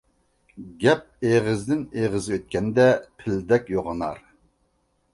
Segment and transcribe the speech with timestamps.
[0.83, 2.91] گەپ ئېغىزدىن ئېغىزغا ئۆتكەندە
[3.23, 4.29] پىلدەك يوغىنار.